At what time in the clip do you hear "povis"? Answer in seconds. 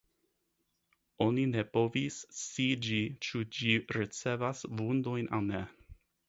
1.75-2.17